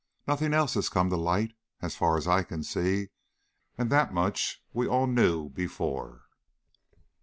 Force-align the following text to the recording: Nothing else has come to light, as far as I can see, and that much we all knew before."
Nothing 0.27 0.51
else 0.51 0.73
has 0.73 0.89
come 0.89 1.11
to 1.11 1.15
light, 1.15 1.53
as 1.79 1.95
far 1.95 2.17
as 2.17 2.27
I 2.27 2.41
can 2.41 2.63
see, 2.63 3.09
and 3.77 3.91
that 3.91 4.11
much 4.11 4.63
we 4.73 4.87
all 4.87 5.05
knew 5.05 5.49
before." 5.49 6.23